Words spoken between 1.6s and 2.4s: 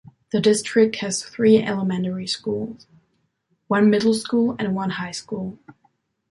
elementary